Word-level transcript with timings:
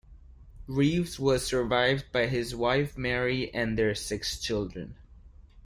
Reeves 0.65 1.19
was 1.19 1.45
survived 1.45 2.05
by 2.11 2.25
his 2.25 2.55
wife 2.55 2.97
Mary 2.97 3.53
and 3.53 3.77
their 3.77 3.93
six 3.93 4.39
children. 4.39 4.95